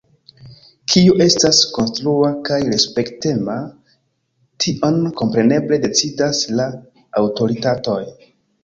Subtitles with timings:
[0.93, 3.59] Kio estas “konstrua” kaj “respektema”,
[4.67, 6.71] tion kompreneble decidas la
[7.25, 8.03] aŭtoritatoj.